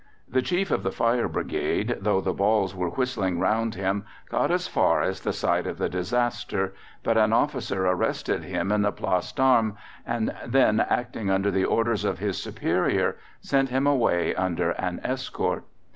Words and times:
The 0.27 0.41
Chief 0.41 0.71
of 0.71 0.81
the 0.81 0.91
Fire 0.91 1.27
Brigade, 1.27 1.97
though 2.01 2.21
the 2.21 2.33
balls 2.33 2.73
were 2.73 2.89
whistling 2.89 3.39
round 3.39 3.75
him, 3.75 4.03
got 4.29 4.49
as 4.49 4.67
far 4.67 5.03
as 5.03 5.19
the 5.21 5.31
site 5.31 5.67
of 5.67 5.77
the 5.77 5.89
disaster; 5.89 6.73
but 7.03 7.19
an 7.19 7.31
officer 7.33 7.85
arrested 7.85 8.41
him 8.43 8.71
in 8.71 8.81
the 8.81 8.91
Place 8.91 9.31
d'Armes, 9.31 9.75
and 10.03 10.33
then, 10.43 10.79
acting 10.79 11.29
under 11.29 11.51
the 11.51 11.65
orders 11.65 12.03
of 12.03 12.17
his 12.17 12.41
superior, 12.41 13.17
sent 13.41 13.69
him 13.69 13.85
away 13.85 14.33
under 14.33 14.71
an 14.71 14.99
escort. 15.03 15.65